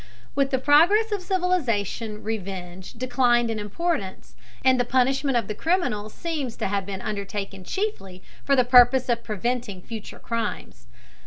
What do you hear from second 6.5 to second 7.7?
to have been undertaken